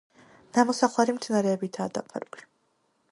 [0.57, 2.47] ნამოსახლარი მცენარეებითაა დაფარული.